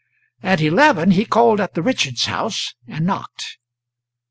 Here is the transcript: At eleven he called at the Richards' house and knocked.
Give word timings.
At 0.41 0.61
eleven 0.61 1.11
he 1.11 1.25
called 1.25 1.61
at 1.61 1.75
the 1.75 1.83
Richards' 1.83 2.25
house 2.25 2.73
and 2.87 3.05
knocked. 3.05 3.59